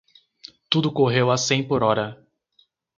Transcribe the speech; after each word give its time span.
Tudo 0.67 0.91
correu 0.91 1.29
a 1.29 1.37
cem 1.37 1.61
por 1.63 1.83
hora. 1.83 2.25